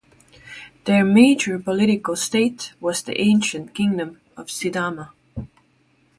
[0.85, 5.11] Their major political state was the ancient Kingdom of Sidama.